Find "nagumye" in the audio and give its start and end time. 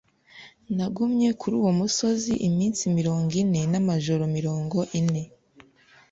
0.75-1.27